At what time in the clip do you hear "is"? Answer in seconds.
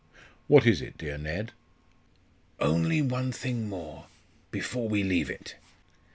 0.65-0.81